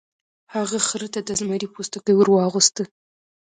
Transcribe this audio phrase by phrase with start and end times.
[0.53, 2.83] هغه خر ته د زمري پوستکی ور واغوسته.